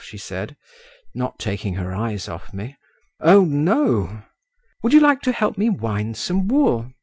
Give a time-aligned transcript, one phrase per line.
[0.03, 0.57] she said,
[1.13, 2.75] not taking her eyes off me.
[3.19, 4.23] "Oh, no."
[4.81, 6.91] "Would you like to help me wind some wool?